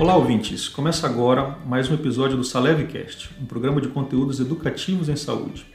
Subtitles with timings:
[0.00, 0.66] Olá, ouvintes!
[0.66, 5.66] Começa agora mais um episódio do Salevecast, um programa de conteúdos educativos em saúde.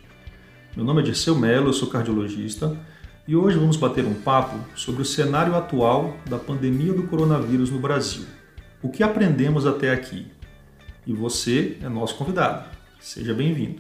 [0.75, 2.75] Meu nome é Dirceu Mello, eu sou cardiologista
[3.27, 7.77] e hoje vamos bater um papo sobre o cenário atual da pandemia do coronavírus no
[7.77, 8.25] Brasil.
[8.81, 10.25] O que aprendemos até aqui?
[11.05, 12.67] E você é nosso convidado.
[12.99, 13.79] Seja bem-vindo!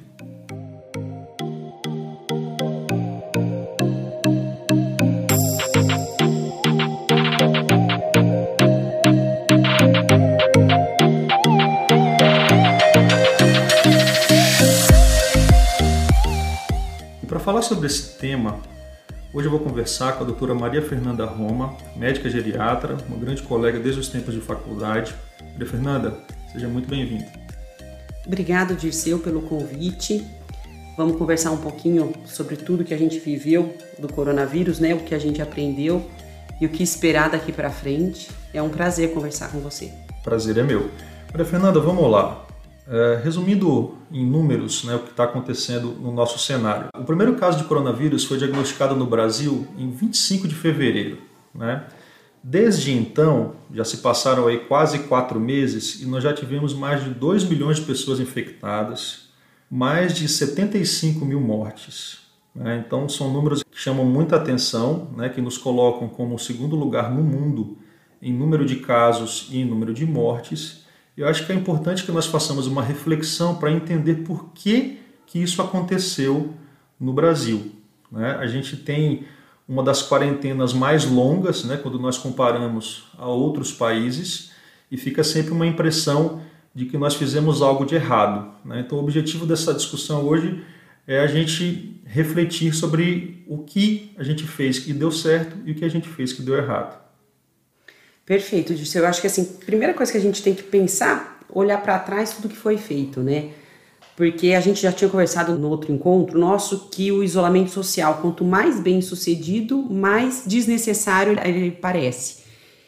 [17.65, 18.59] Sobre esse tema,
[19.33, 23.79] hoje eu vou conversar com a doutora Maria Fernanda Roma, médica geriatra, uma grande colega
[23.79, 25.15] desde os tempos de faculdade.
[25.53, 26.17] Maria Fernanda,
[26.51, 27.25] seja muito bem-vinda.
[28.23, 30.23] Obrigado, Dirceu, pelo convite.
[30.95, 34.93] Vamos conversar um pouquinho sobre tudo que a gente viveu do coronavírus, né?
[34.93, 36.07] O que a gente aprendeu
[36.61, 38.29] e o que esperar daqui para frente.
[38.53, 39.91] É um prazer conversar com você.
[40.23, 40.91] Prazer é meu.
[41.31, 42.44] Maria Fernanda, vamos lá.
[42.87, 46.89] É, resumindo em números né, o que está acontecendo no nosso cenário.
[46.95, 51.17] O primeiro caso de coronavírus foi diagnosticado no Brasil em 25 de fevereiro.
[51.53, 51.83] Né?
[52.43, 57.09] Desde então, já se passaram aí quase quatro meses e nós já tivemos mais de
[57.09, 59.29] 2 milhões de pessoas infectadas,
[59.67, 62.19] mais de 75 mil mortes.
[62.53, 62.83] Né?
[62.85, 67.11] Então, são números que chamam muita atenção, né, que nos colocam como o segundo lugar
[67.11, 67.79] no mundo
[68.21, 70.84] em número de casos e em número de mortes
[71.17, 75.39] eu acho que é importante que nós façamos uma reflexão para entender por que, que
[75.39, 76.53] isso aconteceu
[76.99, 77.71] no Brasil.
[78.11, 78.35] Né?
[78.39, 79.25] A gente tem
[79.67, 84.51] uma das quarentenas mais longas, né, quando nós comparamos a outros países,
[84.91, 86.41] e fica sempre uma impressão
[86.73, 88.51] de que nós fizemos algo de errado.
[88.63, 88.81] Né?
[88.81, 90.63] Então, o objetivo dessa discussão hoje
[91.07, 95.75] é a gente refletir sobre o que a gente fez que deu certo e o
[95.75, 97.04] que a gente fez que deu errado.
[98.25, 99.03] Perfeito, Dirceu.
[99.03, 102.33] Eu acho que assim, primeira coisa que a gente tem que pensar, olhar para trás
[102.33, 103.49] tudo que foi feito, né?
[104.17, 108.43] Porque a gente já tinha conversado no outro encontro nosso que o isolamento social, quanto
[108.43, 112.45] mais bem sucedido, mais desnecessário ele parece.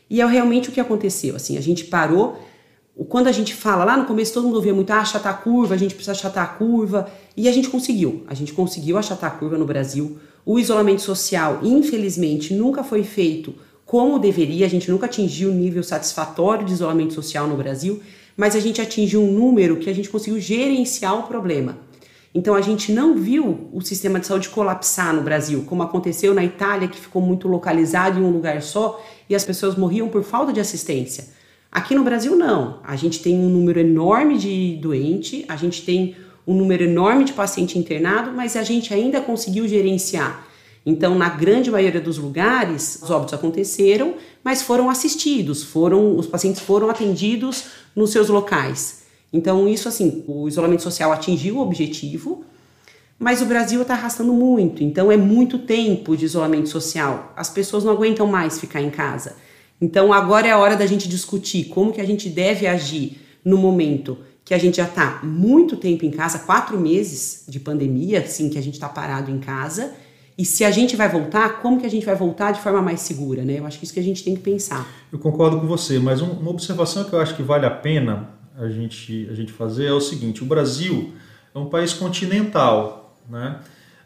[0.10, 1.36] E é realmente o que aconteceu.
[1.36, 2.42] Assim, a gente parou.
[3.10, 5.76] Quando a gente fala lá no começo, todo mundo ouvia muito ah, achatar a curva,
[5.76, 7.12] a gente precisa achatar a curva.
[7.36, 8.24] E a gente conseguiu.
[8.28, 10.18] A gente conseguiu achatar a curva no Brasil.
[10.46, 13.54] O isolamento social, infelizmente, nunca foi feito
[13.88, 14.68] como deveria.
[14.68, 18.02] A gente nunca atingiu o nível satisfatório de isolamento social no Brasil,
[18.36, 21.80] mas a gente atingiu um número que a gente conseguiu gerenciar o problema.
[22.36, 26.44] Então a gente não viu o sistema de saúde colapsar no Brasil, como aconteceu na
[26.44, 30.54] Itália, que ficou muito localizado em um lugar só e as pessoas morriam por falta
[30.54, 31.30] de assistência.
[31.72, 32.80] Aqui no Brasil não.
[32.84, 36.16] A gente tem um número enorme de doente, a gente tem
[36.46, 40.47] um número enorme de paciente internado, mas a gente ainda conseguiu gerenciar.
[40.90, 46.62] Então, na grande maioria dos lugares, os óbitos aconteceram, mas foram assistidos, foram os pacientes
[46.62, 49.04] foram atendidos nos seus locais.
[49.34, 52.46] Então, isso assim, o isolamento social atingiu o objetivo,
[53.20, 54.82] mas o Brasil está arrastando muito.
[54.82, 57.34] Então, é muito tempo de isolamento social.
[57.36, 59.36] As pessoas não aguentam mais ficar em casa.
[59.82, 63.58] Então, agora é a hora da gente discutir como que a gente deve agir no
[63.58, 68.48] momento que a gente já está muito tempo em casa, quatro meses de pandemia, assim,
[68.48, 70.07] que a gente está parado em casa
[70.38, 73.02] e se a gente vai voltar, como que a gente vai voltar de forma mais
[73.02, 73.58] segura, né?
[73.58, 74.88] Eu acho que isso que a gente tem que pensar.
[75.12, 78.70] Eu concordo com você, mas uma observação que eu acho que vale a pena a
[78.70, 81.14] gente, a gente fazer é o seguinte: o Brasil
[81.56, 83.60] é um país continental, né?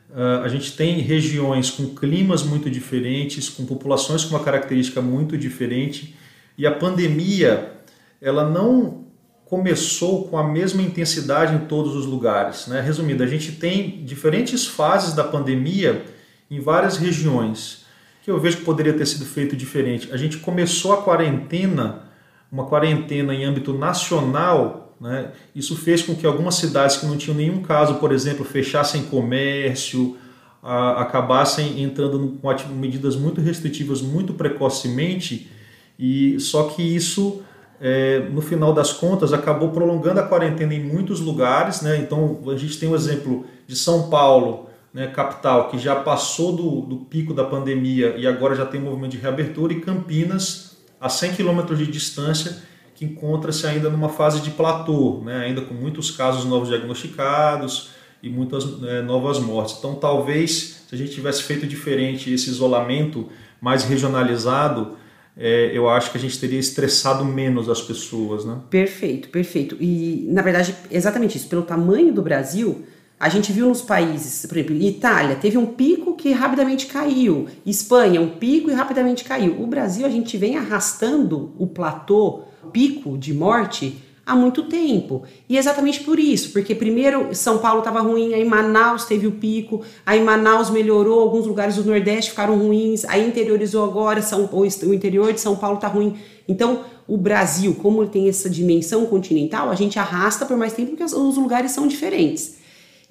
[0.09, 5.37] Uh, a gente tem regiões com climas muito diferentes, com populações com uma característica muito
[5.37, 6.15] diferente,
[6.57, 7.73] e a pandemia
[8.21, 9.05] ela não
[9.45, 12.67] começou com a mesma intensidade em todos os lugares.
[12.67, 12.79] Né?
[12.79, 16.05] Resumindo, a gente tem diferentes fases da pandemia
[16.51, 17.85] em várias regiões,
[18.21, 20.09] que eu vejo que poderia ter sido feito diferente.
[20.11, 22.03] A gente começou a quarentena,
[22.51, 25.31] uma quarentena em âmbito nacional, né?
[25.55, 30.17] isso fez com que algumas cidades que não tinham nenhum caso, por exemplo, fechassem comércio,
[30.61, 35.49] a, acabassem entrando com medidas muito restritivas muito precocemente,
[35.97, 37.41] e só que isso
[37.79, 41.81] é, no final das contas, acabou prolongando a quarentena em muitos lugares.
[41.81, 41.97] Né?
[41.97, 46.55] Então, a gente tem o um exemplo de São Paulo, né, capital, que já passou
[46.55, 51.07] do, do pico da pandemia e agora já tem movimento de reabertura, e Campinas, a
[51.07, 52.61] 100 quilômetros de distância,
[52.93, 57.91] que encontra-se ainda numa fase de platô, né, ainda com muitos casos novos diagnosticados
[58.21, 59.75] e muitas é, novas mortes.
[59.79, 63.29] Então, talvez, se a gente tivesse feito diferente esse isolamento
[63.59, 64.97] mais regionalizado,
[65.35, 68.59] é, eu acho que a gente teria estressado menos as pessoas, né?
[68.69, 69.77] Perfeito, perfeito.
[69.79, 71.47] E, na verdade, exatamente isso.
[71.47, 72.85] Pelo tamanho do Brasil,
[73.21, 78.19] a gente viu nos países, por exemplo, Itália teve um pico que rapidamente caiu, Espanha
[78.19, 79.61] um pico e rapidamente caiu.
[79.61, 85.21] O Brasil a gente vem arrastando o platô pico de morte há muito tempo.
[85.47, 89.83] E exatamente por isso, porque primeiro São Paulo estava ruim, aí Manaus teve o pico,
[90.03, 95.31] aí Manaus melhorou, alguns lugares do Nordeste ficaram ruins, aí interiorizou agora, São, o interior
[95.31, 96.15] de São Paulo está ruim.
[96.47, 100.95] Então, o Brasil, como ele tem essa dimensão continental, a gente arrasta por mais tempo
[100.95, 102.59] porque os lugares são diferentes.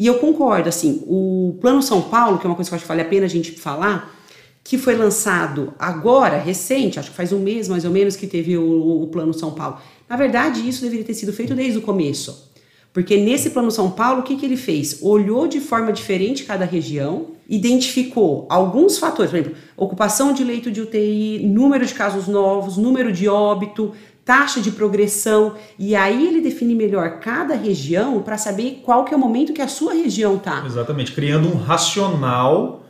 [0.00, 2.84] E eu concordo, assim, o Plano São Paulo, que é uma coisa que eu acho
[2.84, 4.18] que vale a pena a gente falar,
[4.64, 8.56] que foi lançado agora, recente, acho que faz um mês mais ou menos que teve
[8.56, 9.76] o, o Plano São Paulo.
[10.08, 12.50] Na verdade, isso deveria ter sido feito desde o começo.
[12.94, 15.02] Porque nesse Plano São Paulo, o que, que ele fez?
[15.02, 20.80] Olhou de forma diferente cada região, identificou alguns fatores, por exemplo, ocupação de leito de
[20.80, 23.92] UTI, número de casos novos, número de óbito,
[24.30, 29.16] taxa de progressão, e aí ele define melhor cada região para saber qual que é
[29.16, 30.62] o momento que a sua região está.
[30.64, 32.84] Exatamente, criando um racional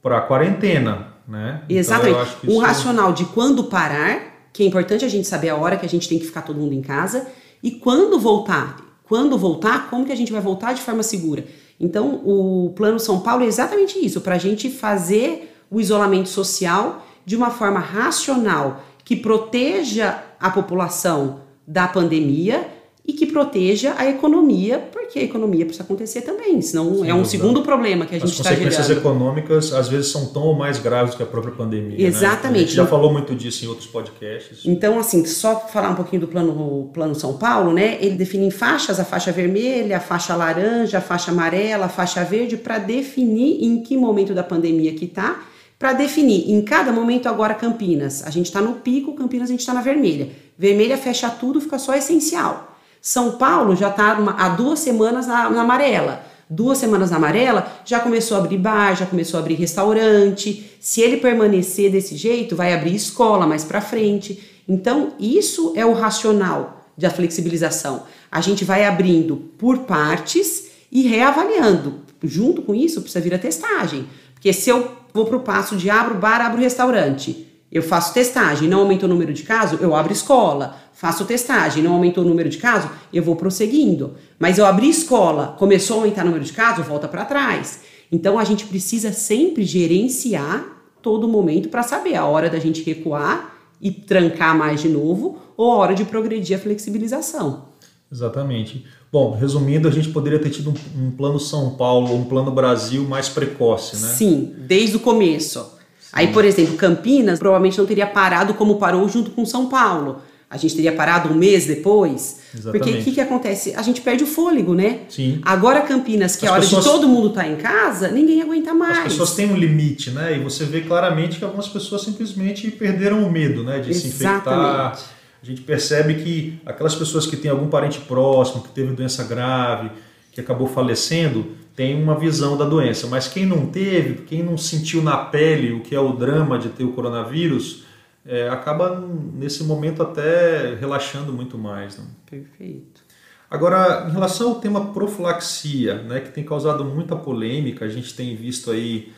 [0.00, 1.62] para a quarentena, né?
[1.64, 5.56] Então, Exatamente, então, um racional de quando parar que é importante a gente saber a
[5.56, 7.26] hora que a gente tem que ficar todo mundo em casa
[7.60, 8.76] e quando voltar.
[9.02, 11.44] Quando voltar, como que a gente vai voltar de forma segura?
[11.80, 17.04] Então, o Plano São Paulo é exatamente isso, para a gente fazer o isolamento social
[17.24, 24.78] de uma forma racional, que proteja a população da pandemia e que proteja a economia,
[24.90, 28.30] porque a economia precisa acontecer também, senão Sim, é um segundo problema que a gente
[28.30, 28.66] está gerando.
[28.66, 31.96] As consequências econômicas às vezes são tão ou mais graves que a própria pandemia.
[31.96, 32.02] Né?
[32.02, 32.52] Exatamente.
[32.52, 32.58] Né?
[32.58, 34.62] A gente já falou muito disso em outros podcasts.
[34.64, 37.96] Então, assim, só falar um pouquinho do plano, plano São Paulo, né?
[38.00, 42.24] Ele define em faixas a faixa vermelha, a faixa laranja, a faixa amarela, a faixa
[42.24, 45.44] verde, para definir em que momento da pandemia que está
[45.78, 48.24] para definir em cada momento agora Campinas.
[48.26, 50.30] A gente está no pico, Campinas a gente está na vermelha.
[50.58, 52.76] Vermelha fecha tudo, fica só essencial.
[53.00, 56.24] São Paulo já está há duas semanas na, na amarela.
[56.48, 60.70] Duas semanas na amarela, já começou a abrir bar, já começou a abrir restaurante.
[60.80, 64.62] Se ele permanecer desse jeito, vai abrir escola mais para frente.
[64.68, 68.04] Então, isso é o racional da flexibilização.
[68.30, 72.00] A gente vai abrindo por partes e reavaliando.
[72.22, 74.06] Junto com isso, precisa vir a testagem.
[74.34, 78.68] Porque se eu vou para o passo de abro bar, abro restaurante, eu faço testagem,
[78.68, 82.48] não aumenta o número de casos, eu abro escola faço testagem, não aumentou o número
[82.48, 84.14] de casos, eu vou prosseguindo.
[84.38, 87.82] Mas eu abri escola, começou a aumentar o número de casos, volta para trás.
[88.10, 90.64] Então a gente precisa sempre gerenciar
[91.02, 95.70] todo momento para saber a hora da gente recuar e trancar mais de novo ou
[95.70, 97.68] a hora de progredir a flexibilização.
[98.10, 98.86] Exatamente.
[99.12, 103.04] Bom, resumindo, a gente poderia ter tido um, um plano São Paulo, um plano Brasil
[103.04, 104.08] mais precoce, né?
[104.08, 105.60] Sim, desde o começo.
[105.60, 106.10] Sim.
[106.12, 110.56] Aí, por exemplo, Campinas provavelmente não teria parado como parou junto com São Paulo a
[110.56, 112.38] gente teria parado um mês depois.
[112.54, 112.84] Exatamente.
[112.84, 113.74] Porque o que, que acontece?
[113.74, 115.00] A gente perde o fôlego, né?
[115.08, 115.40] Sim.
[115.42, 118.40] Agora Campinas, que é a hora pessoas, de todo mundo estar tá em casa, ninguém
[118.40, 118.98] aguenta mais.
[118.98, 120.36] As pessoas têm um limite, né?
[120.36, 123.80] E você vê claramente que algumas pessoas simplesmente perderam o medo, né?
[123.80, 124.00] De Exatamente.
[124.00, 125.00] se infectar.
[125.42, 129.90] A gente percebe que aquelas pessoas que têm algum parente próximo, que teve doença grave,
[130.32, 133.06] que acabou falecendo, tem uma visão da doença.
[133.06, 136.70] Mas quem não teve, quem não sentiu na pele o que é o drama de
[136.70, 137.84] ter o coronavírus,
[138.24, 139.00] é, acaba
[139.34, 141.98] nesse momento até relaxando muito mais.
[141.98, 142.04] Né?
[142.28, 143.04] Perfeito.
[143.48, 148.34] Agora, em relação ao tema profilaxia, né, que tem causado muita polêmica, a gente tem
[148.34, 149.12] visto aí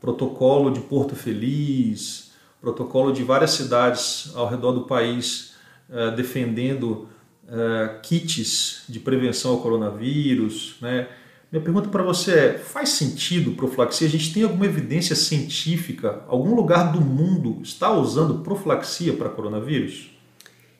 [0.00, 5.53] protocolo de Porto Feliz, protocolo de várias cidades ao redor do país
[5.88, 7.08] uh, defendendo
[7.44, 11.08] uh, kits de prevenção ao coronavírus, né?
[11.54, 14.08] Minha pergunta para você é: faz sentido profilaxia?
[14.08, 16.24] A gente tem alguma evidência científica?
[16.26, 20.10] Algum lugar do mundo está usando profilaxia para coronavírus?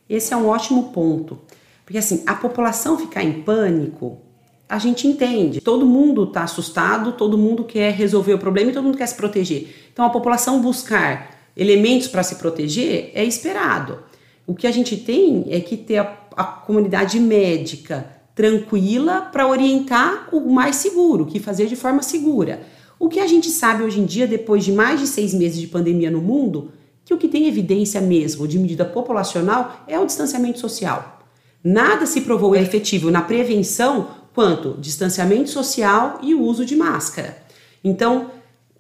[0.09, 1.39] Esse é um ótimo ponto.
[1.85, 4.19] Porque assim, a população ficar em pânico,
[4.69, 5.61] a gente entende.
[5.61, 9.15] Todo mundo está assustado, todo mundo quer resolver o problema e todo mundo quer se
[9.15, 9.89] proteger.
[9.93, 13.99] Então a população buscar elementos para se proteger é esperado.
[14.47, 20.29] O que a gente tem é que ter a, a comunidade médica tranquila para orientar
[20.33, 22.63] o mais seguro, o que fazer de forma segura.
[22.99, 25.67] O que a gente sabe hoje em dia, depois de mais de seis meses de
[25.67, 26.73] pandemia no mundo,
[27.05, 31.21] que o que tem evidência mesmo de medida populacional é o distanciamento social.
[31.63, 37.39] Nada se provou efetivo na prevenção quanto distanciamento social e o uso de máscara.
[37.83, 38.31] Então,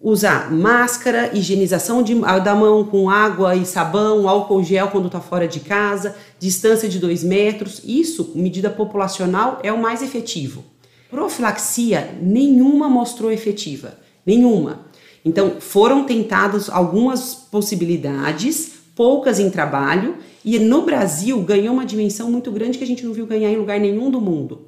[0.04, 5.48] usar máscara, higienização de, da mão com água e sabão, álcool gel quando está fora
[5.48, 10.62] de casa, distância de dois metros, isso, medida populacional, é o mais efetivo.
[11.10, 13.96] Profilaxia, nenhuma mostrou efetiva,
[14.26, 14.80] nenhuma.
[15.24, 22.52] Então, foram tentadas algumas possibilidades, poucas em trabalho, e no Brasil ganhou uma dimensão muito
[22.52, 24.66] grande que a gente não viu ganhar em lugar nenhum do mundo.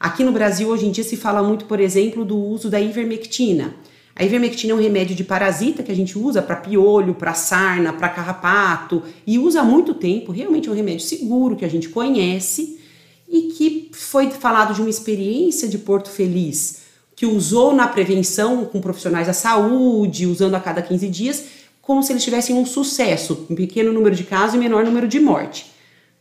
[0.00, 3.74] Aqui no Brasil, hoje em dia, se fala muito, por exemplo, do uso da ivermectina,
[4.18, 7.92] a ivermectina é um remédio de parasita que a gente usa para piolho, para sarna,
[7.92, 10.32] para carrapato e usa há muito tempo.
[10.32, 12.80] Realmente é um remédio seguro que a gente conhece
[13.28, 16.80] e que foi falado de uma experiência de Porto Feliz
[17.14, 21.44] que usou na prevenção com profissionais da saúde, usando a cada 15 dias,
[21.80, 25.18] como se eles tivessem um sucesso, um pequeno número de casos e menor número de
[25.18, 25.66] morte.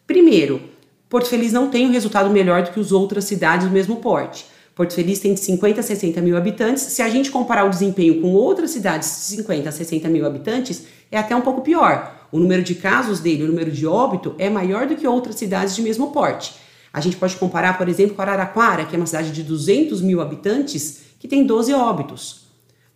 [0.06, 0.62] Primeiro,
[1.10, 4.46] Porto Feliz não tem um resultado melhor do que as outras cidades do mesmo porte.
[4.78, 6.84] Porto Feliz tem de 50 a 60 mil habitantes.
[6.84, 10.84] Se a gente comparar o desempenho com outras cidades de 50 a 60 mil habitantes,
[11.12, 12.28] é até um pouco pior.
[12.32, 15.76] O número de casos dele, o número de óbito, é maior do que outras cidades
[15.76, 16.54] de mesmo porte.
[16.94, 20.22] A gente pode comparar, por exemplo, com Araraquara, que é uma cidade de 200 mil
[20.22, 22.42] habitantes, que tem 12 óbitos.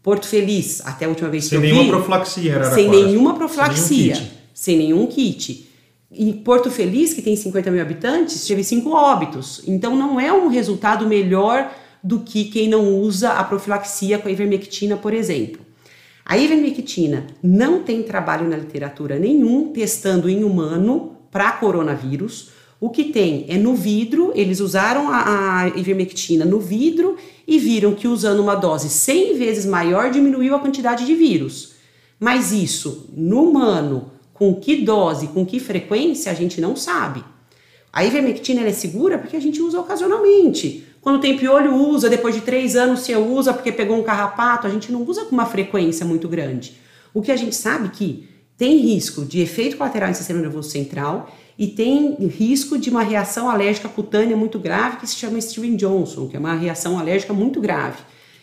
[0.04, 1.68] Porto Feliz, até a última vez sem que eu vi...
[1.70, 2.76] Sem nenhuma profilaxia, Araraquara.
[2.76, 4.16] Sem nenhuma profilaxia.
[4.16, 4.32] Sem nenhum kit.
[4.54, 5.71] Sem nenhum kit.
[6.12, 9.62] E Porto Feliz, que tem 50 mil habitantes, teve cinco óbitos.
[9.66, 11.72] Então não é um resultado melhor
[12.04, 15.62] do que quem não usa a profilaxia com a ivermectina, por exemplo.
[16.26, 22.50] A ivermectina não tem trabalho na literatura nenhum testando em humano para coronavírus.
[22.80, 27.16] O que tem é no vidro, eles usaram a, a ivermectina no vidro
[27.48, 31.74] e viram que usando uma dose 100 vezes maior diminuiu a quantidade de vírus.
[32.20, 37.24] Mas isso no humano com que dose, com que frequência, a gente não sabe.
[37.94, 40.84] A ivermectina é segura porque a gente usa ocasionalmente.
[41.00, 44.70] Quando tem piolho, usa, depois de três anos você usa porque pegou um carrapato, a
[44.72, 46.76] gente não usa com uma frequência muito grande.
[47.14, 51.32] O que a gente sabe que tem risco de efeito colateral em sistema nervoso central
[51.56, 56.28] e tem risco de uma reação alérgica cutânea muito grave que se chama Steven Johnson,
[56.28, 58.00] que é uma reação alérgica muito grave.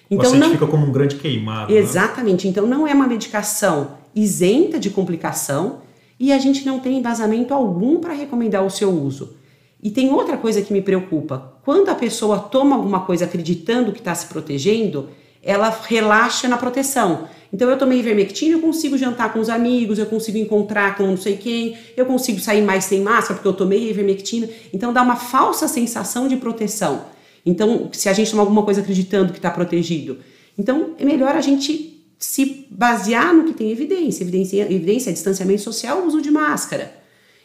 [0.08, 0.52] Então, o não...
[0.52, 1.72] fica como um grande queimado.
[1.72, 1.80] Né?
[1.80, 2.46] Exatamente.
[2.46, 2.52] Né?
[2.52, 5.87] Então não é uma medicação isenta de complicação,
[6.18, 9.36] e a gente não tem embasamento algum para recomendar o seu uso.
[9.82, 14.00] E tem outra coisa que me preocupa: quando a pessoa toma alguma coisa acreditando que
[14.00, 15.08] está se protegendo,
[15.42, 17.28] ela relaxa na proteção.
[17.52, 21.16] Então eu tomei ivermectina, eu consigo jantar com os amigos, eu consigo encontrar com não
[21.16, 24.48] sei quem, eu consigo sair mais sem máscara porque eu tomei ivermectina.
[24.72, 27.06] Então dá uma falsa sensação de proteção.
[27.46, 30.18] Então, se a gente toma alguma coisa acreditando que está protegido,
[30.58, 35.62] então é melhor a gente se basear no que tem evidência, evidência, evidência é distanciamento
[35.62, 36.92] social, uso de máscara.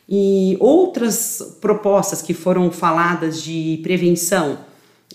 [0.10, 4.60] E outras propostas que foram faladas de prevenção,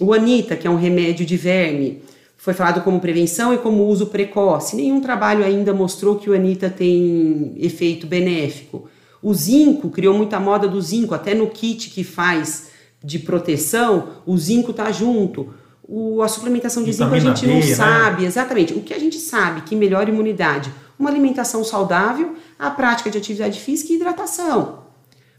[0.00, 2.02] o Anita, que é um remédio de verme,
[2.36, 4.76] foi falado como prevenção e como uso precoce.
[4.76, 8.88] Nenhum trabalho ainda mostrou que o Anita tem efeito benéfico.
[9.20, 12.68] O zinco criou muita moda do zinco, até no kit que faz
[13.02, 15.52] de proteção, o zinco tá junto.
[15.90, 17.62] O, a suplementação de zinco a gente não né?
[17.62, 18.74] sabe exatamente.
[18.74, 20.70] O que a gente sabe que melhora a imunidade?
[20.98, 24.80] Uma alimentação saudável, a prática de atividade física e hidratação.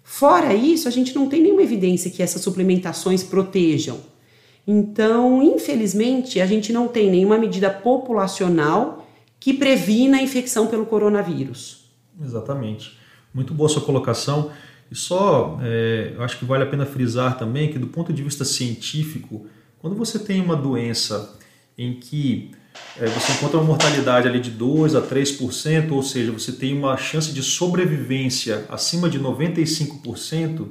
[0.04, 4.00] Fora isso, a gente não tem nenhuma evidência que essas suplementações protejam.
[4.66, 9.08] Então, infelizmente, a gente não tem nenhuma medida populacional
[9.40, 11.86] que previna a infecção pelo coronavírus.
[12.20, 12.98] Exatamente.
[13.32, 14.52] Muito boa sua colocação.
[14.92, 18.24] E só, é, eu acho que vale a pena frisar também que, do ponto de
[18.24, 19.46] vista científico,
[19.80, 21.38] quando você tem uma doença
[21.78, 22.52] em que
[23.00, 26.98] é, você encontra uma mortalidade ali de 2 a 3%, ou seja, você tem uma
[26.98, 30.68] chance de sobrevivência acima de 95%,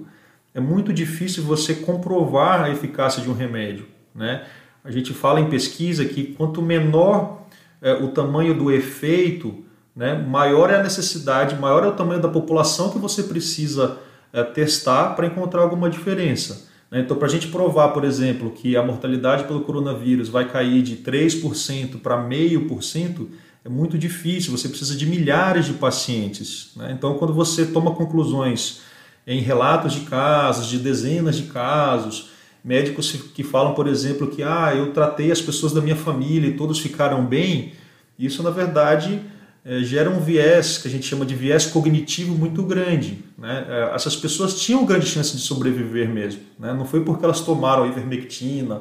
[0.54, 3.86] é muito difícil você comprovar a eficácia de um remédio.
[4.14, 4.44] Né?
[4.84, 7.46] A gente fala em pesquisa que quanto menor
[7.80, 12.28] é, o tamanho do efeito, né, maior é a necessidade, maior é o tamanho da
[12.28, 13.98] população que você precisa
[14.32, 16.67] é, testar para encontrar alguma diferença.
[16.90, 17.00] Né?
[17.00, 20.96] Então, para a gente provar, por exemplo, que a mortalidade pelo coronavírus vai cair de
[20.96, 23.28] 3% para 0,5%,
[23.64, 26.72] é muito difícil, você precisa de milhares de pacientes.
[26.76, 26.92] Né?
[26.96, 28.80] Então, quando você toma conclusões
[29.26, 32.30] em relatos de casos, de dezenas de casos,
[32.64, 36.56] médicos que falam, por exemplo, que ah, eu tratei as pessoas da minha família e
[36.56, 37.72] todos ficaram bem,
[38.18, 39.20] isso na verdade
[39.68, 43.22] é, gera um viés que a gente chama de viés cognitivo muito grande.
[43.36, 43.66] Né?
[43.68, 46.40] É, essas pessoas tinham grande chance de sobreviver mesmo.
[46.58, 46.72] Né?
[46.72, 48.80] Não foi porque elas tomaram ivermectina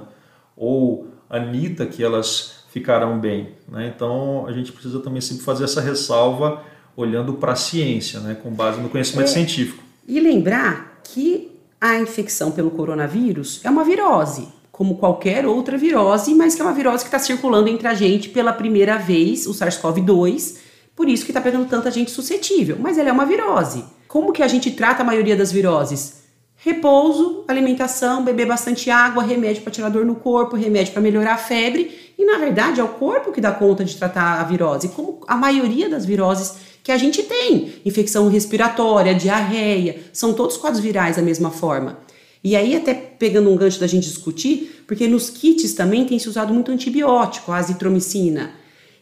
[0.55, 3.49] ou anita que elas ficaram bem.
[3.67, 3.91] Né?
[3.93, 6.63] Então a gente precisa também sempre fazer essa ressalva
[6.95, 8.37] olhando para a ciência, né?
[8.41, 9.83] com base no conhecimento é, científico.
[10.07, 11.51] E lembrar que
[11.81, 16.73] a infecção pelo coronavírus é uma virose, como qualquer outra virose, mas que é uma
[16.73, 20.65] virose que está circulando entre a gente pela primeira vez, o SARS-CoV-2,
[20.97, 22.75] por isso que está pegando tanta gente suscetível.
[22.79, 23.85] Mas ela é uma virose.
[24.07, 26.23] Como que a gente trata a maioria das viroses?
[26.55, 31.37] Repouso, alimentação, beber bastante água, remédio para tirar dor no corpo, remédio para melhorar a
[31.37, 31.95] febre.
[32.17, 35.37] E na verdade é o corpo que dá conta de tratar a virose, como a
[35.37, 37.73] maioria das viroses que a gente tem.
[37.85, 41.99] Infecção respiratória, diarreia, são todos quadros virais da mesma forma.
[42.43, 46.27] E aí, até pegando um gancho da gente discutir, porque nos kits também tem se
[46.27, 48.51] usado muito antibiótico, a azitromicina.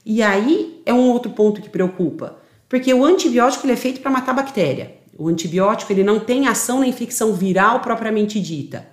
[0.05, 2.37] E aí é um outro ponto que preocupa,
[2.69, 4.95] porque o antibiótico ele é feito para matar bactéria.
[5.17, 8.87] O antibiótico ele não tem ação na infecção viral propriamente dita.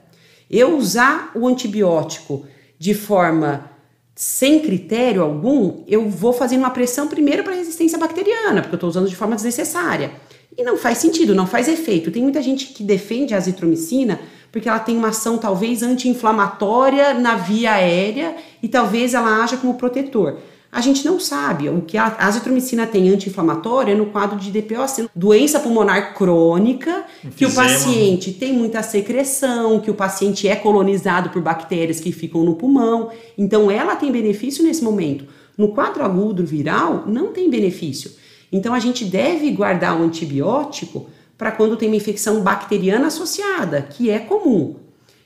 [0.48, 2.46] Eu usar o antibiótico
[2.78, 3.70] de forma
[4.14, 8.90] sem critério algum, eu vou fazendo uma pressão primeiro para resistência bacteriana, porque eu estou
[8.90, 10.12] usando de forma desnecessária.
[10.56, 12.10] E não faz sentido, não faz efeito.
[12.10, 17.36] Tem muita gente que defende a azitromicina porque ela tem uma ação talvez anti-inflamatória na
[17.36, 20.38] via aérea e talvez ela haja como protetor.
[20.72, 21.68] A gente não sabe.
[21.68, 27.04] O que a azitromicina tem anti-inflamatória é no quadro de DPOC, doença pulmonar crônica,
[27.36, 32.42] que o paciente tem muita secreção, que o paciente é colonizado por bactérias que ficam
[32.42, 33.10] no pulmão.
[33.36, 35.26] Então ela tem benefício nesse momento.
[35.58, 38.10] No quadro agudo viral, não tem benefício.
[38.50, 44.08] Então a gente deve guardar o antibiótico para quando tem uma infecção bacteriana associada, que
[44.08, 44.76] é comum.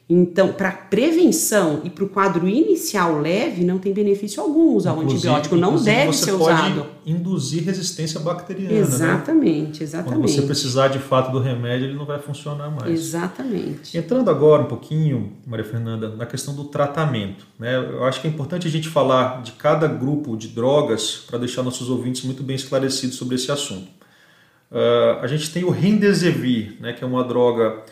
[0.09, 5.27] Então, para prevenção e para o quadro inicial leve, não tem benefício algum usar inclusive,
[5.27, 6.85] o antibiótico, não deve ser usado.
[6.85, 8.73] Pode induzir resistência bacteriana.
[8.73, 9.85] Exatamente, né?
[9.85, 10.21] exatamente.
[10.21, 12.89] Quando você precisar de fato do remédio, ele não vai funcionar mais.
[12.89, 13.99] Exatamente.
[13.99, 17.45] Entrando agora um pouquinho, Maria Fernanda, na questão do tratamento.
[17.59, 17.77] Né?
[17.77, 21.65] Eu acho que é importante a gente falar de cada grupo de drogas para deixar
[21.65, 23.89] nossos ouvintes muito bem esclarecidos sobre esse assunto.
[24.71, 27.83] Uh, a gente tem o Remdesivir, né, que é uma droga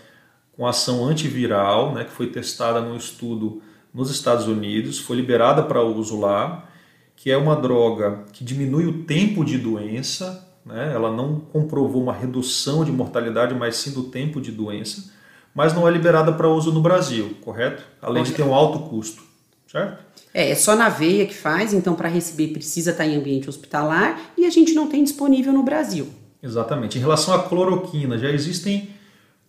[0.56, 5.82] com ação antiviral, né, que foi testada num estudo nos Estados Unidos, foi liberada para
[5.82, 6.68] uso lá,
[7.16, 12.12] que é uma droga que diminui o tempo de doença, né, ela não comprovou uma
[12.12, 15.12] redução de mortalidade, mas sim do tempo de doença,
[15.54, 17.84] mas não é liberada para uso no Brasil, correto?
[18.02, 19.22] Além de ter um alto custo,
[19.70, 20.02] certo?
[20.32, 24.32] É, é só na veia que faz, então para receber precisa estar em ambiente hospitalar
[24.36, 26.08] e a gente não tem disponível no Brasil.
[26.42, 26.98] Exatamente.
[26.98, 28.90] Em relação à cloroquina, já existem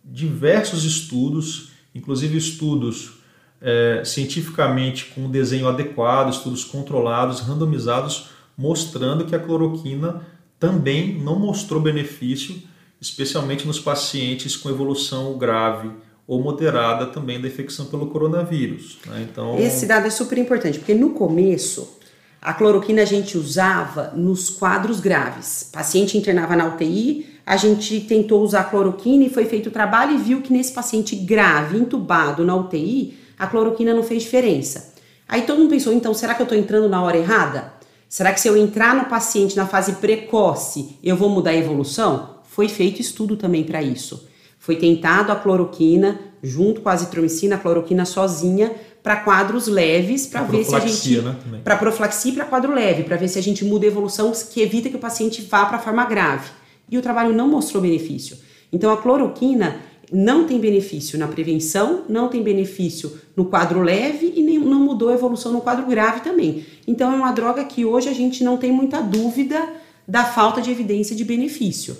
[0.05, 3.19] diversos estudos, inclusive estudos
[3.61, 10.21] é, cientificamente com desenho adequado, estudos controlados, randomizados, mostrando que a cloroquina
[10.59, 12.61] também não mostrou benefício,
[13.01, 15.89] especialmente nos pacientes com evolução grave
[16.27, 18.97] ou moderada também da infecção pelo coronavírus.
[19.05, 19.27] Né?
[19.29, 21.97] Então, esse dado é super importante porque no começo
[22.41, 25.69] a cloroquina a gente usava nos quadros graves.
[25.71, 30.17] paciente internava na UTI, a gente tentou usar cloroquina e foi feito o trabalho e
[30.17, 34.95] viu que nesse paciente grave, entubado na UTI, a cloroquina não fez diferença.
[35.27, 37.73] Aí todo mundo pensou, então, será que eu estou entrando na hora errada?
[38.09, 42.37] Será que se eu entrar no paciente na fase precoce, eu vou mudar a evolução?
[42.45, 44.27] Foi feito estudo também para isso.
[44.57, 48.71] Foi tentado a cloroquina junto com a azitromicina, a cloroquina sozinha,
[49.03, 51.21] para quadros leves, para ver se a gente.
[51.21, 54.31] Né, para profilaxia e para quadro leve, para ver se a gente muda a evolução
[54.51, 56.49] que evita que o paciente vá para a forma grave
[56.89, 58.37] e o trabalho não mostrou benefício.
[58.71, 59.79] Então a cloroquina
[60.11, 65.09] não tem benefício na prevenção, não tem benefício no quadro leve e nem, não mudou
[65.09, 66.65] a evolução no quadro grave também.
[66.87, 69.67] Então é uma droga que hoje a gente não tem muita dúvida
[70.07, 71.97] da falta de evidência de benefício.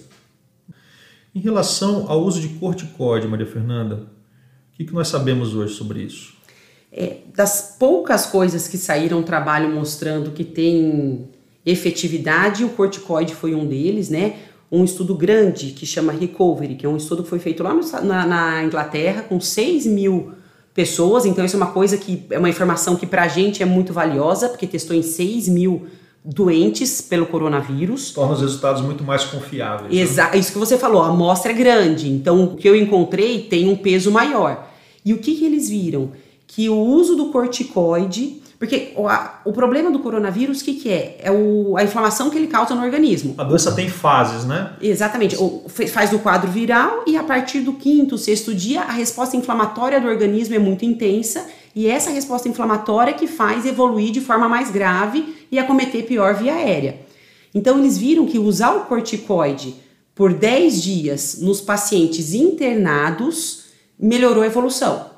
[1.34, 4.08] Em relação ao uso de corticoide, Maria Fernanda,
[4.74, 6.34] o que, que nós sabemos hoje sobre isso?
[6.92, 11.28] É, das poucas coisas que saíram trabalho mostrando que tem
[11.66, 14.38] efetividade, o corticoide foi um deles, né?
[14.72, 17.82] Um estudo grande que chama Recovery, que é um estudo que foi feito lá no,
[18.04, 20.32] na, na, Inglaterra com 6 mil
[20.74, 21.26] pessoas.
[21.26, 23.94] Então, isso é uma coisa que é uma informação que para a gente é muito
[23.94, 25.88] valiosa, porque testou em 6 mil
[26.26, 28.12] doentes pelo coronavírus.
[28.12, 29.96] Torna os resultados muito mais confiáveis.
[29.96, 30.40] Exato, né?
[30.40, 33.76] isso que você falou, a amostra é grande, então o que eu encontrei tem um
[33.76, 34.68] peso maior.
[35.06, 36.12] E o que, que eles viram?
[36.48, 40.90] Que o uso do corticoide porque o, a, o problema do coronavírus, o que, que
[40.90, 41.18] é?
[41.22, 43.36] É o, a inflamação que ele causa no organismo.
[43.38, 44.74] A doença tem fases, né?
[44.82, 45.36] Exatamente.
[45.36, 50.00] O, faz do quadro viral e a partir do quinto, sexto dia, a resposta inflamatória
[50.00, 54.72] do organismo é muito intensa e essa resposta inflamatória que faz evoluir de forma mais
[54.72, 57.02] grave e acometer pior via aérea.
[57.54, 59.76] Então, eles viram que usar o corticoide
[60.14, 63.66] por 10 dias nos pacientes internados
[64.00, 65.15] melhorou a evolução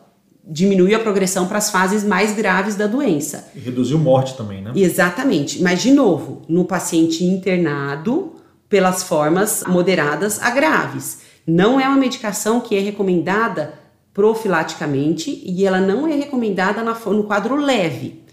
[0.49, 3.51] diminuiu a progressão para as fases mais graves da doença.
[3.55, 4.71] E reduziu morte também, né?
[4.75, 5.61] Exatamente.
[5.61, 8.33] Mas, de novo, no paciente internado,
[8.69, 11.21] pelas formas moderadas a graves.
[11.45, 13.73] Não é uma medicação que é recomendada
[14.13, 18.23] profilaticamente e ela não é recomendada no quadro leve.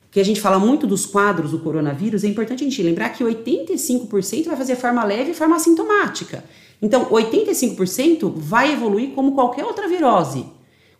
[0.00, 3.24] Porque a gente fala muito dos quadros do coronavírus, é importante a gente lembrar que
[3.24, 6.44] 85% vai fazer forma leve e forma assintomática.
[6.80, 10.46] Então, 85% vai evoluir como qualquer outra virose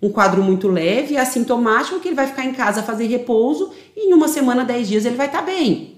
[0.04, 4.12] um quadro muito leve, assintomático, que ele vai ficar em casa fazer repouso e em
[4.12, 5.94] uma semana, 10 dias ele vai estar tá bem.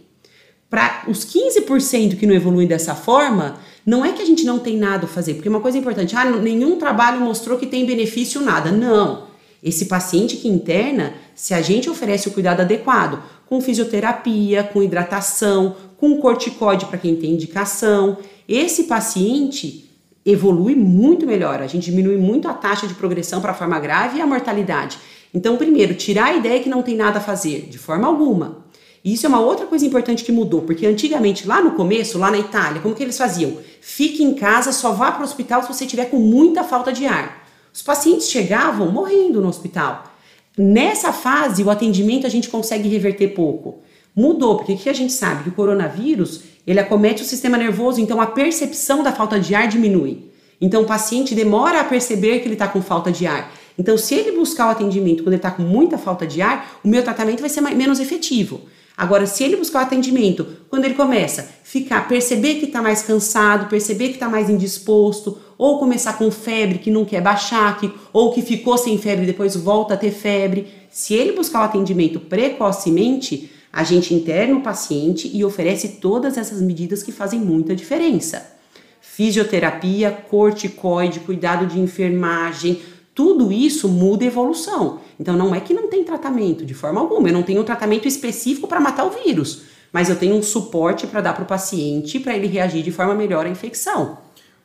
[0.71, 4.77] Para os 15% que não evoluem dessa forma, não é que a gente não tem
[4.77, 8.71] nada a fazer, porque uma coisa importante, ah, nenhum trabalho mostrou que tem benefício nada.
[8.71, 9.27] Não.
[9.61, 15.75] Esse paciente que interna, se a gente oferece o cuidado adequado, com fisioterapia, com hidratação,
[15.97, 19.91] com corticoide para quem tem indicação, esse paciente
[20.27, 21.63] evolui muito melhor.
[21.63, 24.99] A gente diminui muito a taxa de progressão para a forma grave e a mortalidade.
[25.33, 28.67] Então, primeiro, tirar a ideia que não tem nada a fazer, de forma alguma.
[29.05, 32.39] Isso é uma outra coisa importante que mudou, porque antigamente, lá no começo, lá na
[32.39, 33.57] Itália, como que eles faziam?
[33.81, 37.07] Fique em casa, só vá para o hospital se você tiver com muita falta de
[37.07, 37.47] ar.
[37.73, 40.13] Os pacientes chegavam morrendo no hospital.
[40.59, 43.81] Nessa fase, o atendimento a gente consegue reverter pouco.
[44.17, 45.43] Mudou, porque o que a gente sabe?
[45.43, 49.69] Que o coronavírus, ele acomete o sistema nervoso, então a percepção da falta de ar
[49.69, 50.31] diminui.
[50.59, 53.53] Então o paciente demora a perceber que ele está com falta de ar.
[53.79, 56.89] Então, se ele buscar o atendimento quando ele está com muita falta de ar, o
[56.89, 58.63] meu tratamento vai ser mais, menos efetivo.
[58.97, 63.03] Agora, se ele buscar o atendimento, quando ele começa a ficar, perceber que está mais
[63.03, 67.93] cansado, perceber que está mais indisposto, ou começar com febre que não quer baixar, que,
[68.11, 71.65] ou que ficou sem febre e depois volta a ter febre, se ele buscar o
[71.65, 77.77] atendimento precocemente, a gente interna o paciente e oferece todas essas medidas que fazem muita
[77.77, 78.57] diferença.
[79.03, 82.81] Fisioterapia, corticoide, cuidado de enfermagem,
[83.15, 85.01] tudo isso muda a evolução.
[85.21, 87.29] Então não é que não tem tratamento de forma alguma.
[87.29, 91.07] Eu não tenho um tratamento específico para matar o vírus, mas eu tenho um suporte
[91.07, 94.17] para dar para o paciente para ele reagir de forma melhor à infecção.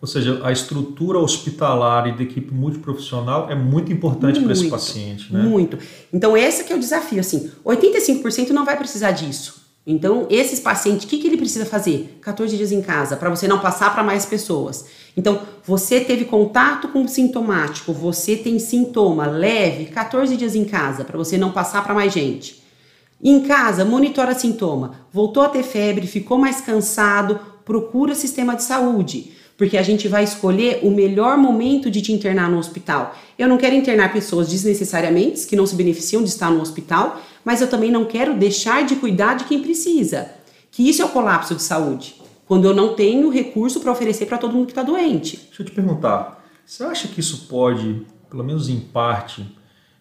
[0.01, 5.31] Ou seja, a estrutura hospitalar e da equipe multiprofissional é muito importante para esse paciente,
[5.31, 5.43] né?
[5.43, 5.77] Muito.
[6.11, 9.61] Então esse que é o desafio, assim, 85% não vai precisar disso.
[9.85, 12.19] Então, esses pacientes, o que, que ele precisa fazer?
[12.21, 14.85] 14 dias em casa, para você não passar para mais pessoas.
[15.17, 21.03] Então, você teve contato com o sintomático, você tem sintoma leve, 14 dias em casa,
[21.03, 22.61] para você não passar para mais gente.
[23.23, 24.93] Em casa, monitora sintoma.
[25.11, 30.23] Voltou a ter febre, ficou mais cansado, procura sistema de saúde porque a gente vai
[30.23, 33.15] escolher o melhor momento de te internar no hospital.
[33.37, 37.61] Eu não quero internar pessoas desnecessariamente que não se beneficiam de estar no hospital, mas
[37.61, 40.31] eu também não quero deixar de cuidar de quem precisa.
[40.71, 42.15] Que isso é o colapso de saúde,
[42.47, 45.37] quando eu não tenho recurso para oferecer para todo mundo que está doente.
[45.37, 49.45] Deixa eu te perguntar, você acha que isso pode, pelo menos em parte,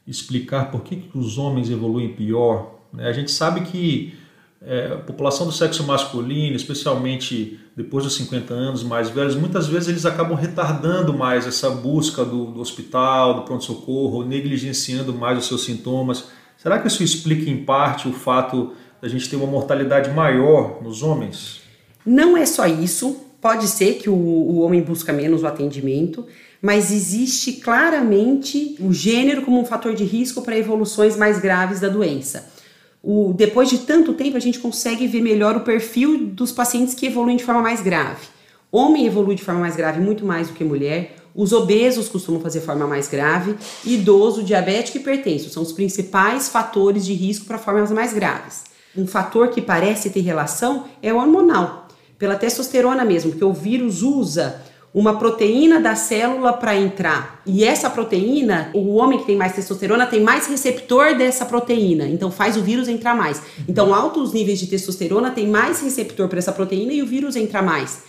[0.07, 2.81] explicar por que, que os homens evoluem pior?
[2.97, 4.15] A gente sabe que
[4.63, 9.89] é, a população do sexo masculino, especialmente depois dos 50 anos, mais velhos, muitas vezes
[9.89, 15.65] eles acabam retardando mais essa busca do, do hospital, do pronto-socorro, negligenciando mais os seus
[15.65, 16.27] sintomas.
[16.59, 21.03] Será que isso explica em parte o fato da gente ter uma mortalidade maior nos
[21.03, 21.63] homens?
[22.05, 23.29] Não é só isso.
[23.41, 26.27] Pode ser que o, o homem busca menos o atendimento,
[26.61, 31.89] mas existe claramente o gênero como um fator de risco para evoluções mais graves da
[31.89, 32.60] doença
[33.03, 37.07] o, depois de tanto tempo, a gente consegue ver melhor o perfil dos pacientes que
[37.07, 38.27] evoluem de forma mais grave.
[38.71, 41.17] Homem evolui de forma mais grave muito mais do que mulher.
[41.35, 43.57] Os obesos costumam fazer forma mais grave.
[43.85, 48.65] Idoso, diabético e hipertenso são os principais fatores de risco para formas mais graves.
[48.97, 54.03] Um fator que parece ter relação é o hormonal, pela testosterona mesmo, porque o vírus
[54.03, 54.61] usa
[54.93, 57.41] uma proteína da célula para entrar.
[57.47, 62.31] E essa proteína, o homem que tem mais testosterona tem mais receptor dessa proteína, então
[62.31, 63.41] faz o vírus entrar mais.
[63.69, 67.63] Então, altos níveis de testosterona tem mais receptor para essa proteína e o vírus entra
[67.63, 68.03] mais.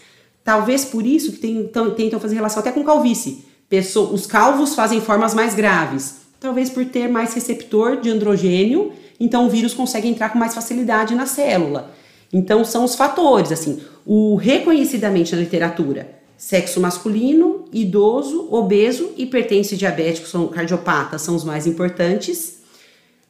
[0.44, 3.46] Talvez por isso que tentam, tentam fazer relação até com calvície.
[3.70, 6.22] Pessoa, os calvos fazem formas mais graves.
[6.40, 11.14] Talvez por ter mais receptor de androgênio, então o vírus consegue entrar com mais facilidade
[11.14, 11.92] na célula.
[12.34, 19.78] Então são os fatores, assim, o reconhecidamente na literatura Sexo masculino, idoso, obeso, hipertenso e
[19.78, 22.58] diabético são cardiopatas são os mais importantes.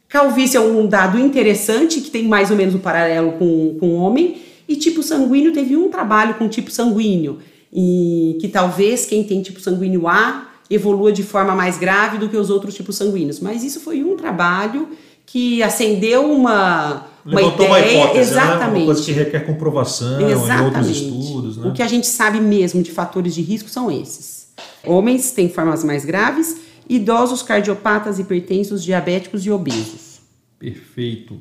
[0.07, 3.95] Calvície é um dado interessante que tem mais ou menos um paralelo com, com o
[3.95, 4.41] homem.
[4.65, 7.39] E tipo sanguíneo teve um trabalho com tipo sanguíneo
[7.71, 12.37] e que talvez quem tem tipo sanguíneo A evolua de forma mais grave do que
[12.37, 13.41] os outros tipos sanguíneos.
[13.41, 14.87] Mas isso foi um trabalho
[15.25, 18.71] que acendeu uma uma Levantou ideia, uma hipótese, exatamente.
[18.71, 18.77] Né?
[18.79, 20.61] Uma coisa que requer comprovação exatamente.
[20.61, 21.57] em outros estudos.
[21.57, 21.67] Né?
[21.69, 24.47] O que a gente sabe mesmo de fatores de risco são esses.
[24.83, 26.57] Homens têm formas mais graves,
[26.89, 30.19] idosos, cardiopatas, hipertensos, diabéticos e obesos.
[30.57, 31.39] Perfeito.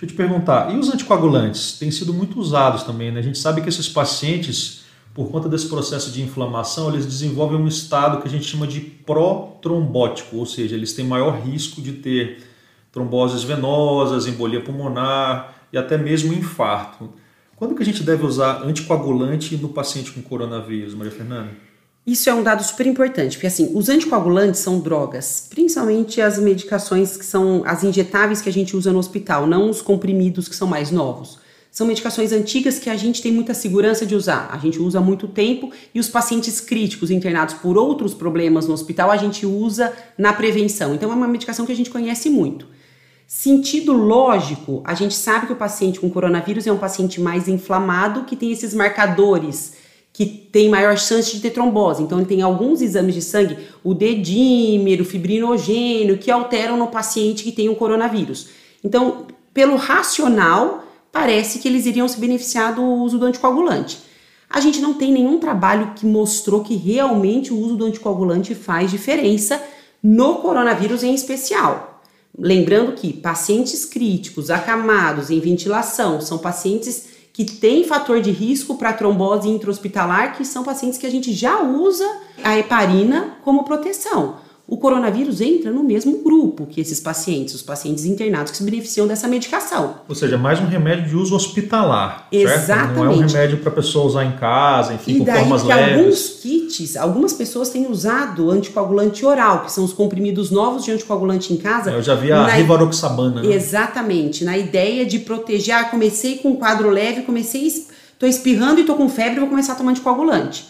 [0.00, 1.78] Deixa eu te perguntar, e os anticoagulantes?
[1.78, 3.20] Têm sido muito usados também, né?
[3.20, 7.68] A gente sabe que esses pacientes, por conta desse processo de inflamação, eles desenvolvem um
[7.68, 12.49] estado que a gente chama de protrombótico, ou seja, eles têm maior risco de ter
[12.92, 17.10] tromboses venosas, embolia pulmonar e até mesmo infarto.
[17.56, 21.50] Quando que a gente deve usar anticoagulante no paciente com coronavírus, Maria Fernanda?
[22.06, 27.16] Isso é um dado super importante, porque assim, os anticoagulantes são drogas, principalmente as medicações
[27.16, 30.66] que são as injetáveis que a gente usa no hospital, não os comprimidos que são
[30.66, 31.38] mais novos.
[31.70, 34.48] são medicações antigas que a gente tem muita segurança de usar.
[34.50, 38.74] A gente usa há muito tempo e os pacientes críticos internados por outros problemas no
[38.74, 40.94] hospital a gente usa na prevenção.
[40.94, 42.66] Então é uma medicação que a gente conhece muito.
[43.32, 48.24] Sentido lógico, a gente sabe que o paciente com coronavírus é um paciente mais inflamado
[48.24, 49.74] que tem esses marcadores
[50.12, 52.02] que tem maior chance de ter trombose.
[52.02, 57.44] Então, ele tem alguns exames de sangue, o dedímero, o fibrinogênio, que alteram no paciente
[57.44, 58.48] que tem o coronavírus.
[58.82, 64.00] Então, pelo racional, parece que eles iriam se beneficiar do uso do anticoagulante.
[64.50, 68.90] A gente não tem nenhum trabalho que mostrou que realmente o uso do anticoagulante faz
[68.90, 69.62] diferença
[70.02, 71.89] no coronavírus em especial.
[72.38, 78.92] Lembrando que pacientes críticos, acamados, em ventilação, são pacientes que têm fator de risco para
[78.92, 82.06] trombose intra-hospitalar, que são pacientes que a gente já usa
[82.42, 88.04] a heparina como proteção o coronavírus entra no mesmo grupo que esses pacientes, os pacientes
[88.04, 89.96] internados que se beneficiam dessa medicação.
[90.08, 92.28] Ou seja, mais um remédio de uso hospitalar.
[92.30, 92.66] Exatamente.
[92.66, 92.94] Certo?
[92.94, 95.62] Não é um remédio para a pessoa usar em casa, enfim, e com daí formas
[95.62, 95.98] que leves.
[95.98, 101.52] alguns kits, algumas pessoas têm usado anticoagulante oral, que são os comprimidos novos de anticoagulante
[101.52, 101.90] em casa.
[101.90, 102.48] Eu já vi a na...
[102.50, 103.42] rivaroxabana.
[103.42, 103.52] Né?
[103.52, 108.82] Exatamente, na ideia de proteger, ah, comecei com um quadro leve, comecei, estou espirrando e
[108.82, 110.69] estou com febre, vou começar a tomar anticoagulante.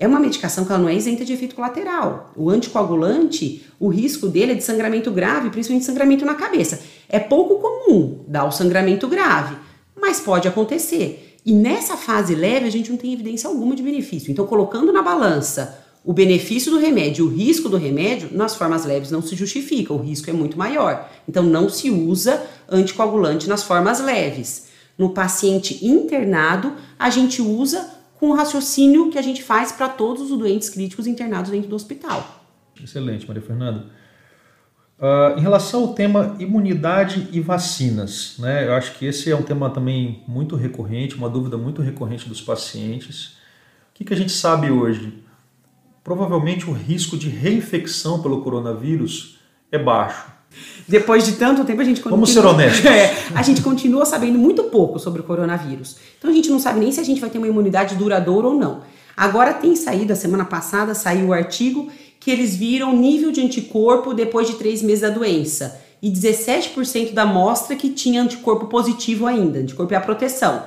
[0.00, 2.32] É uma medicação que ela não é isenta de efeito colateral.
[2.36, 6.80] O anticoagulante, o risco dele é de sangramento grave, principalmente sangramento na cabeça.
[7.08, 9.56] É pouco comum dar o sangramento grave,
[10.00, 11.36] mas pode acontecer.
[11.44, 14.30] E nessa fase leve a gente não tem evidência alguma de benefício.
[14.30, 18.84] Então, colocando na balança o benefício do remédio e o risco do remédio, nas formas
[18.84, 21.10] leves não se justifica, o risco é muito maior.
[21.28, 24.68] Então, não se usa anticoagulante nas formas leves.
[24.96, 30.30] No paciente internado, a gente usa com o raciocínio que a gente faz para todos
[30.30, 32.44] os doentes críticos internados dentro do hospital.
[32.82, 33.86] Excelente, Maria Fernanda.
[34.98, 39.42] Uh, em relação ao tema imunidade e vacinas, né, eu acho que esse é um
[39.42, 43.36] tema também muito recorrente, uma dúvida muito recorrente dos pacientes.
[43.90, 45.22] O que, que a gente sabe hoje?
[46.02, 49.38] Provavelmente o risco de reinfecção pelo coronavírus
[49.70, 50.37] é baixo.
[50.86, 52.16] Depois de tanto tempo, a gente continua.
[52.16, 52.84] Vamos ser honestos.
[52.88, 55.96] É, a gente continua sabendo muito pouco sobre o coronavírus.
[56.18, 58.54] Então a gente não sabe nem se a gente vai ter uma imunidade duradoura ou
[58.54, 58.82] não.
[59.16, 64.14] Agora tem saído, a semana passada saiu o artigo que eles viram nível de anticorpo
[64.14, 65.80] depois de três meses da doença.
[66.00, 69.58] E 17% da amostra que tinha anticorpo positivo ainda.
[69.58, 70.62] Anticorpo é a proteção.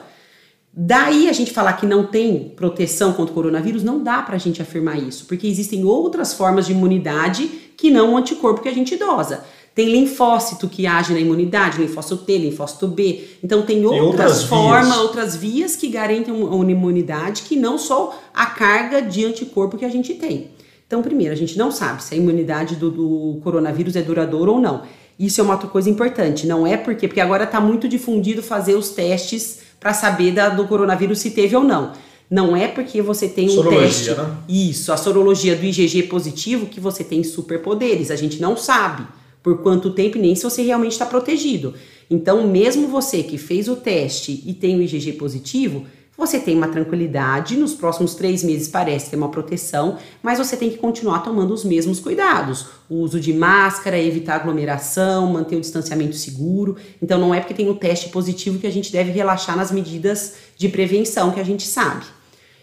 [0.73, 4.39] Daí a gente falar que não tem proteção contra o coronavírus, não dá para a
[4.39, 8.73] gente afirmar isso, porque existem outras formas de imunidade que não o anticorpo que a
[8.73, 9.43] gente dosa.
[9.73, 13.23] Tem linfócito que age na imunidade, linfócito T, linfócito B.
[13.41, 14.97] Então tem, tem outras, outras formas, vias.
[14.97, 19.89] outras vias que garantem uma imunidade que não só a carga de anticorpo que a
[19.89, 20.49] gente tem.
[20.85, 24.59] Então, primeiro, a gente não sabe se a imunidade do, do coronavírus é duradoura ou
[24.59, 24.81] não.
[25.17, 26.45] Isso é uma outra coisa importante.
[26.45, 30.67] Não é porque, porque agora está muito difundido fazer os testes para saber da, do
[30.67, 31.93] coronavírus se teve ou não.
[32.29, 34.09] Não é porque você tem um sorologia, teste.
[34.09, 34.37] Né?
[34.49, 38.11] Isso, a sorologia do IgG positivo que você tem superpoderes.
[38.11, 39.05] A gente não sabe
[39.43, 41.73] por quanto tempo e nem se você realmente está protegido.
[42.09, 45.85] Então, mesmo você que fez o teste e tem o IgG positivo,
[46.17, 50.69] você tem uma tranquilidade, nos próximos três meses parece ter uma proteção, mas você tem
[50.69, 52.67] que continuar tomando os mesmos cuidados.
[52.89, 56.75] O uso de máscara, evitar aglomeração, manter o distanciamento seguro.
[57.01, 60.35] Então, não é porque tem o teste positivo que a gente deve relaxar nas medidas
[60.57, 62.05] de prevenção que a gente sabe.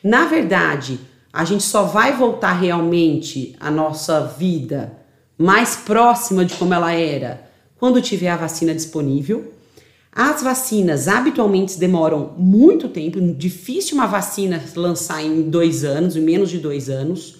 [0.05, 1.01] Na verdade,
[1.33, 4.98] a gente só vai voltar realmente à nossa vida
[5.39, 7.49] mais próxima de como ela era
[7.79, 9.53] quando tiver a vacina disponível.
[10.13, 16.51] As vacinas habitualmente demoram muito tempo, difícil uma vacina lançar em dois anos, em menos
[16.51, 17.37] de dois anos.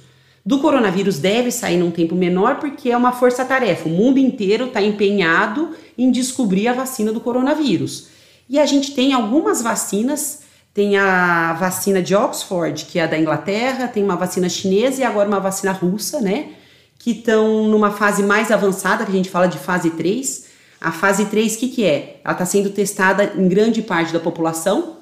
[0.47, 3.89] Do coronavírus deve sair num tempo menor porque é uma força-tarefa.
[3.89, 8.09] O mundo inteiro está empenhado em descobrir a vacina do coronavírus.
[8.49, 13.19] E a gente tem algumas vacinas, tem a vacina de Oxford, que é a da
[13.19, 16.51] Inglaterra, tem uma vacina chinesa e agora uma vacina russa, né?
[16.99, 20.47] Que estão numa fase mais avançada, que a gente fala de fase 3.
[20.81, 22.21] A fase 3, o que, que é?
[22.25, 24.97] Ela está sendo testada em grande parte da população.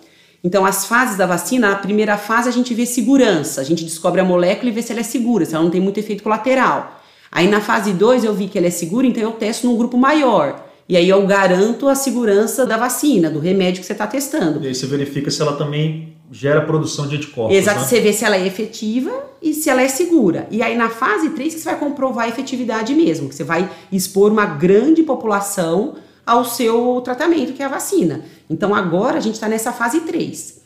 [0.44, 4.20] Então, as fases da vacina, a primeira fase a gente vê segurança, a gente descobre
[4.20, 7.00] a molécula e vê se ela é segura, se ela não tem muito efeito colateral.
[7.32, 9.96] Aí na fase 2 eu vi que ela é segura, então eu testo num grupo
[9.96, 10.65] maior.
[10.88, 14.62] E aí eu garanto a segurança da vacina, do remédio que você está testando.
[14.62, 17.56] E aí você verifica se ela também gera produção de anticorpos.
[17.56, 17.86] Exato, né?
[17.86, 19.10] você vê se ela é efetiva
[19.42, 20.46] e se ela é segura.
[20.50, 23.68] E aí na fase 3 que você vai comprovar a efetividade mesmo, que você vai
[23.90, 25.94] expor uma grande população
[26.24, 28.22] ao seu tratamento, que é a vacina.
[28.48, 30.60] Então agora a gente está nessa fase 3.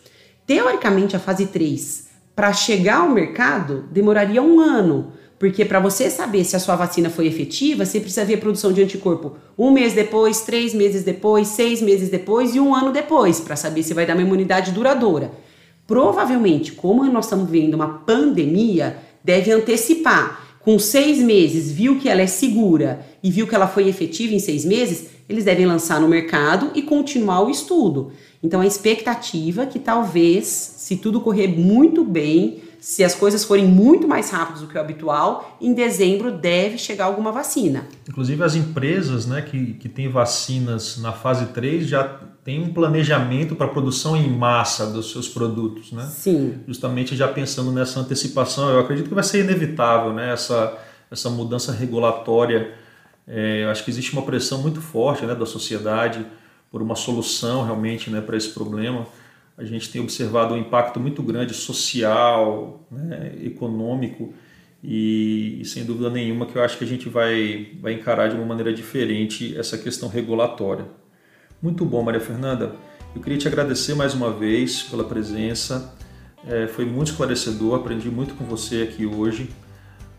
[0.46, 6.44] Teoricamente, a fase 3, para chegar ao mercado, demoraria um ano, Porque para você saber
[6.44, 10.42] se a sua vacina foi efetiva, você precisa ver produção de anticorpo um mês depois,
[10.42, 14.12] três meses depois, seis meses depois e um ano depois, para saber se vai dar
[14.12, 15.32] uma imunidade duradoura.
[15.86, 20.58] Provavelmente, como nós estamos vendo uma pandemia, deve antecipar.
[20.60, 24.38] Com seis meses, viu que ela é segura e viu que ela foi efetiva em
[24.38, 28.12] seis meses, eles devem lançar no mercado e continuar o estudo.
[28.42, 33.66] Então, a expectativa é que talvez, se tudo correr muito bem, se as coisas forem
[33.66, 37.86] muito mais rápidas do que o habitual, em dezembro deve chegar alguma vacina.
[38.08, 42.04] Inclusive as empresas né, que, que têm vacinas na fase 3 já
[42.42, 45.92] têm um planejamento para produção em massa dos seus produtos.
[45.92, 46.04] Né?
[46.06, 46.60] Sim.
[46.66, 50.78] Justamente já pensando nessa antecipação, eu acredito que vai ser inevitável né, essa,
[51.10, 52.74] essa mudança regulatória.
[53.28, 56.24] É, acho que existe uma pressão muito forte né, da sociedade
[56.70, 59.06] por uma solução realmente né, para esse problema
[59.60, 64.32] a gente tem observado um impacto muito grande social, né, econômico,
[64.82, 68.36] e, e, sem dúvida nenhuma que eu acho que a gente vai, vai encarar de
[68.36, 70.86] uma maneira diferente essa questão regulatória.
[71.60, 72.74] Muito bom, Maria Fernanda.
[73.14, 75.94] Eu queria te agradecer mais uma vez pela presença.
[76.46, 79.50] É, foi muito esclarecedor, aprendi muito com você aqui hoje.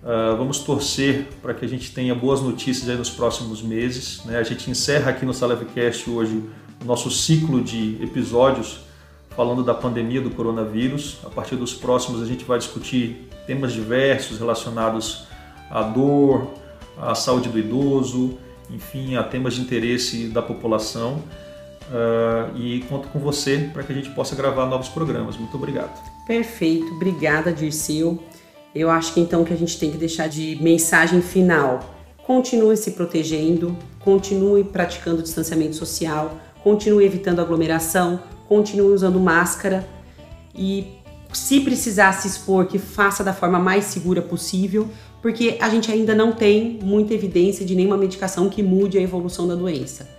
[0.04, 4.24] Uh, vamos torcer para que a gente tenha boas notícias aí nos próximos meses.
[4.26, 4.38] Né?
[4.38, 6.44] A gente encerra aqui no Salevcast hoje
[6.82, 8.91] o nosso ciclo de episódios
[9.36, 11.20] falando da pandemia do coronavírus.
[11.26, 15.28] A partir dos próximos, a gente vai discutir temas diversos relacionados
[15.70, 16.48] à dor,
[16.98, 18.38] à saúde do idoso,
[18.70, 21.24] enfim, a temas de interesse da população.
[21.92, 25.36] Uh, e conto com você para que a gente possa gravar novos programas.
[25.36, 25.92] Muito obrigado.
[26.26, 28.22] Perfeito, obrigada, Dirceu.
[28.74, 31.82] Eu acho que então que a gente tem que deixar de mensagem final.
[32.26, 39.88] Continue se protegendo, continue praticando distanciamento social, continue evitando aglomeração, continue usando máscara
[40.54, 40.98] e
[41.32, 44.90] se precisar se expor, que faça da forma mais segura possível,
[45.22, 49.48] porque a gente ainda não tem muita evidência de nenhuma medicação que mude a evolução
[49.48, 50.10] da doença.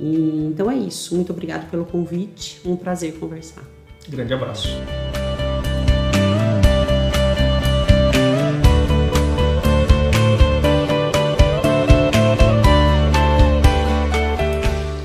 [0.00, 1.14] E, então é isso.
[1.14, 2.58] Muito obrigado pelo convite.
[2.64, 3.62] Um prazer conversar.
[4.08, 4.68] Grande abraço.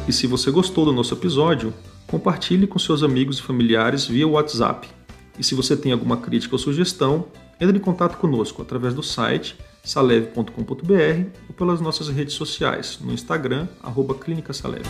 [0.07, 1.73] E se você gostou do nosso episódio,
[2.09, 4.89] compartilhe com seus amigos e familiares via WhatsApp.
[5.37, 7.27] E se você tem alguma crítica ou sugestão,
[7.61, 13.67] entre em contato conosco através do site saleve.com.br ou pelas nossas redes sociais, no Instagram,
[13.81, 14.89] arroba Clínica Saleve.